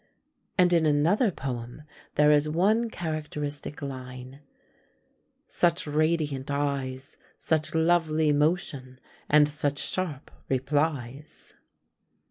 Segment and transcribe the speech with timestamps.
[0.57, 1.83] And in another poem
[2.15, 4.39] there is one characteristic line:
[5.47, 11.53] such radiant eyes, Such lovely motion, and such sharp replies.